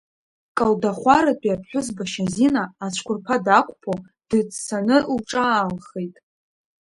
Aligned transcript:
Калдахәаратәи 0.57 1.53
аԥҳәызба 1.55 2.03
Шьазина 2.11 2.63
ацәқәырԥа 2.85 3.37
дақәԥо, 3.45 3.93
дыӡсаны 4.29 4.97
лҿаалхеит. 5.15 6.15